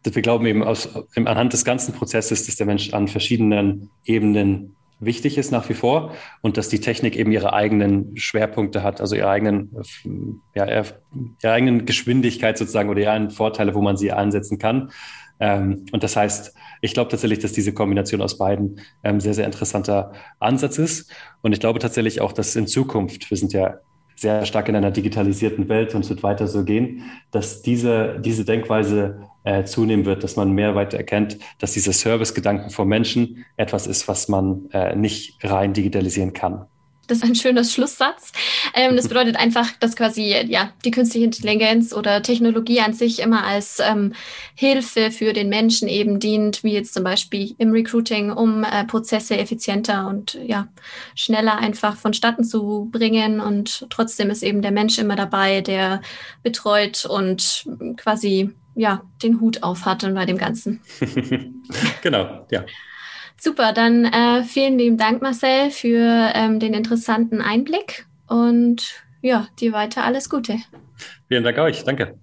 [0.04, 5.38] wir glauben eben aus, anhand des ganzen Prozesses, dass der Mensch an verschiedenen Ebenen wichtig
[5.38, 9.30] ist nach wie vor und dass die Technik eben ihre eigenen Schwerpunkte hat, also ihre
[9.30, 9.70] eigenen,
[10.54, 10.94] ja, ihre
[11.42, 14.90] eigenen Geschwindigkeit sozusagen oder ihre Vorteile, wo man sie einsetzen kann.
[15.40, 19.46] Ähm, und das heißt, ich glaube tatsächlich, dass diese Kombination aus beiden ähm, sehr, sehr
[19.46, 21.10] interessanter Ansatz ist.
[21.40, 23.78] Und ich glaube tatsächlich auch, dass in Zukunft, wir sind ja
[24.20, 28.44] sehr stark in einer digitalisierten Welt und es wird weiter so gehen, dass diese, diese
[28.44, 33.86] Denkweise äh, zunehmen wird, dass man mehr weiter erkennt, dass dieser Service-Gedanken vom Menschen etwas
[33.86, 36.66] ist, was man äh, nicht rein digitalisieren kann.
[37.10, 38.32] Das ist ein schöner Schlusssatz.
[38.74, 43.44] Ähm, das bedeutet einfach, dass quasi ja die künstliche Intelligenz oder Technologie an sich immer
[43.44, 44.12] als ähm,
[44.54, 49.36] Hilfe für den Menschen eben dient, wie jetzt zum Beispiel im Recruiting, um äh, Prozesse
[49.36, 50.68] effizienter und ja
[51.14, 53.40] schneller einfach vonstatten zu bringen.
[53.40, 56.00] Und trotzdem ist eben der Mensch immer dabei, der
[56.42, 60.80] betreut und quasi ja, den Hut auf hatte bei dem Ganzen.
[62.02, 62.64] genau, ja.
[63.42, 69.72] Super, dann äh, vielen lieben Dank, Marcel, für ähm, den interessanten Einblick und ja, dir
[69.72, 70.58] weiter alles Gute.
[71.28, 72.18] Vielen Dank euch, danke.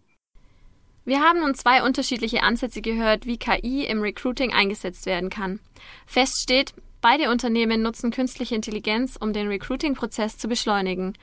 [1.06, 5.60] Wir haben nun zwei unterschiedliche Ansätze gehört, wie KI im Recruiting eingesetzt werden kann.
[6.06, 11.14] Fest steht, beide Unternehmen nutzen künstliche Intelligenz, um den Recruiting-Prozess zu beschleunigen.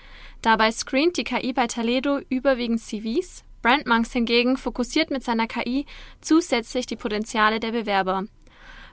[0.42, 5.86] Dabei screent die KI bei Taledo überwiegend CVs, Brandmonks hingegen fokussiert mit seiner KI
[6.20, 8.24] zusätzlich die Potenziale der Bewerber.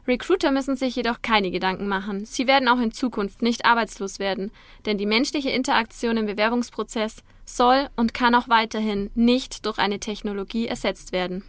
[0.08, 2.26] Recruiter müssen sich jedoch keine Gedanken machen.
[2.26, 4.52] Sie werden auch in Zukunft nicht arbeitslos werden,
[4.86, 10.68] denn die menschliche Interaktion im Bewerbungsprozess soll und kann auch weiterhin nicht durch eine Technologie
[10.68, 11.44] ersetzt werden.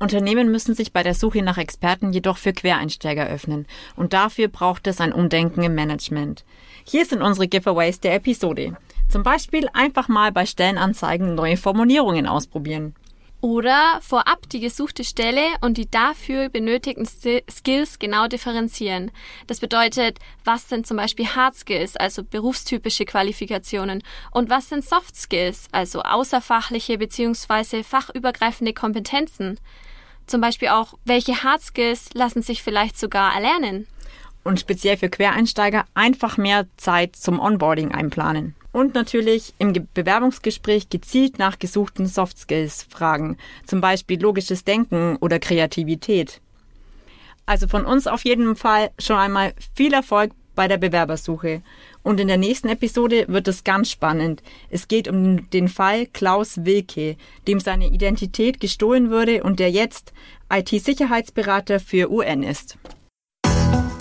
[0.00, 4.86] Unternehmen müssen sich bei der Suche nach Experten jedoch für Quereinsteiger öffnen und dafür braucht
[4.88, 6.44] es ein Umdenken im Management.
[6.84, 8.76] Hier sind unsere Giveaways der Episode.
[9.08, 12.94] Zum Beispiel einfach mal bei Stellenanzeigen neue Formulierungen ausprobieren.
[13.44, 19.10] Oder vorab die gesuchte Stelle und die dafür benötigten Skills genau differenzieren.
[19.46, 25.14] Das bedeutet, was sind zum Beispiel Hard Skills, also berufstypische Qualifikationen, und was sind Soft
[25.14, 27.82] Skills, also außerfachliche bzw.
[27.82, 29.60] fachübergreifende Kompetenzen.
[30.26, 33.86] Zum Beispiel auch, welche Hard Skills lassen sich vielleicht sogar erlernen.
[34.42, 38.54] Und speziell für Quereinsteiger einfach mehr Zeit zum Onboarding einplanen.
[38.74, 45.38] Und natürlich im Bewerbungsgespräch gezielt nach gesuchten Soft Skills fragen, zum Beispiel logisches Denken oder
[45.38, 46.40] Kreativität.
[47.46, 51.62] Also von uns auf jeden Fall schon einmal viel Erfolg bei der Bewerbersuche.
[52.02, 54.42] Und in der nächsten Episode wird es ganz spannend.
[54.70, 57.16] Es geht um den Fall Klaus Wilke,
[57.46, 60.12] dem seine Identität gestohlen wurde und der jetzt
[60.50, 62.76] IT-Sicherheitsberater für UN ist.